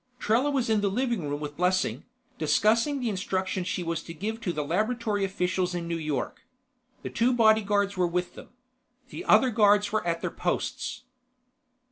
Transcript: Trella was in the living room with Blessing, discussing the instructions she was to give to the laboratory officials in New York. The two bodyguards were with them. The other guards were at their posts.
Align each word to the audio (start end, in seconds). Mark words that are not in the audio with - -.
Trella 0.17 0.49
was 0.49 0.67
in 0.67 0.81
the 0.81 0.89
living 0.89 1.29
room 1.29 1.39
with 1.39 1.55
Blessing, 1.55 2.05
discussing 2.39 2.99
the 2.99 3.09
instructions 3.09 3.67
she 3.67 3.83
was 3.83 4.01
to 4.01 4.15
give 4.15 4.41
to 4.41 4.51
the 4.51 4.65
laboratory 4.65 5.23
officials 5.23 5.75
in 5.75 5.87
New 5.87 5.95
York. 5.99 6.41
The 7.03 7.11
two 7.11 7.31
bodyguards 7.33 7.95
were 7.97 8.07
with 8.07 8.33
them. 8.33 8.49
The 9.09 9.23
other 9.25 9.51
guards 9.51 9.91
were 9.91 10.03
at 10.03 10.21
their 10.21 10.31
posts. 10.31 11.03